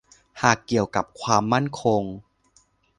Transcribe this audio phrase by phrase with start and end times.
[0.41, 2.03] หากเกี่ยวกับความมั่นคง